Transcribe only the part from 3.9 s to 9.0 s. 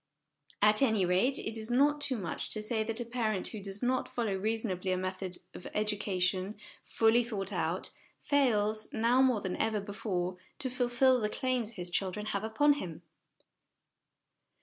follow reasonably a method of educa tion, fully thought out, fails